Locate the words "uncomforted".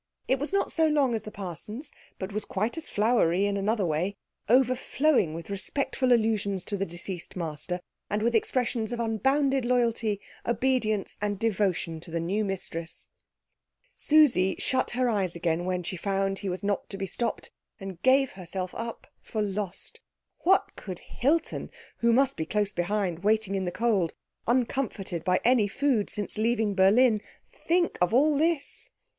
24.47-25.23